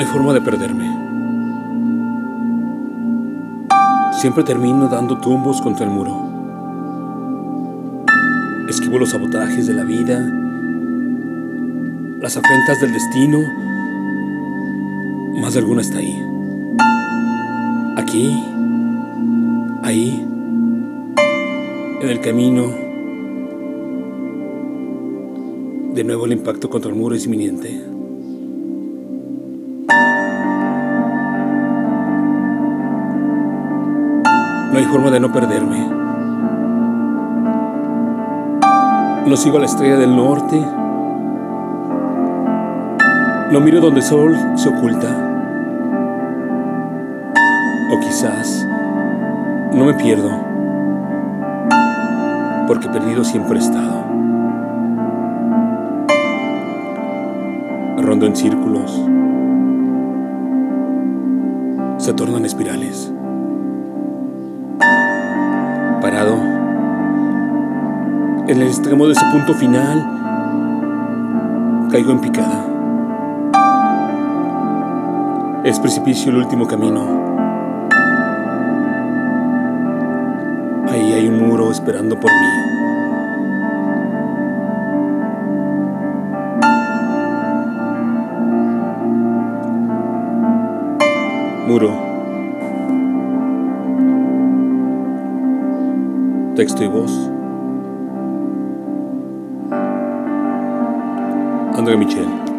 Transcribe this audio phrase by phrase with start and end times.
[0.00, 0.86] No hay forma de perderme.
[4.18, 6.16] Siempre termino dando tumbos contra el muro.
[8.66, 10.18] Esquivo los sabotajes de la vida,
[12.18, 13.40] las afrentas del destino.
[15.38, 16.18] Más de alguna está ahí.
[17.98, 18.42] Aquí,
[19.82, 20.26] ahí,
[22.00, 22.68] en el camino.
[25.92, 27.99] De nuevo el impacto contra el muro es inminente.
[34.70, 35.84] No hay forma de no perderme.
[39.26, 40.64] Lo sigo a la estrella del norte.
[43.50, 45.08] Lo miro donde el sol se oculta.
[47.92, 48.64] O quizás
[49.72, 50.30] no me pierdo,
[52.68, 54.04] porque perdido siempre he estado.
[57.98, 59.04] Rondo en círculos.
[61.98, 63.12] Se tornan espirales
[68.50, 70.04] en el extremo de ese punto final,
[71.92, 72.66] caigo en picada.
[75.62, 77.06] Es precipicio el último camino.
[80.88, 82.48] Ahí hay un muro esperando por mí.
[91.68, 91.92] Muro.
[96.56, 97.30] Texto y voz.
[101.72, 102.49] Andrea Miceli.